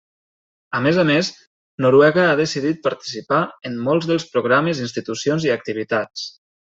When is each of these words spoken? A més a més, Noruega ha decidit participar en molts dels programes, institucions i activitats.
A 0.77 0.79
més 0.83 0.99
a 1.01 1.03
més, 1.09 1.27
Noruega 1.85 2.23
ha 2.31 2.39
decidit 2.41 2.81
participar 2.89 3.41
en 3.71 3.77
molts 3.89 4.09
dels 4.13 4.25
programes, 4.37 4.81
institucions 4.87 5.47
i 5.51 5.57
activitats. 5.61 6.25